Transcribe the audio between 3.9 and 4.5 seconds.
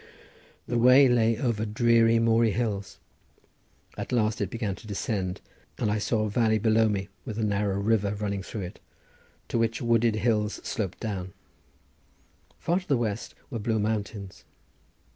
at last it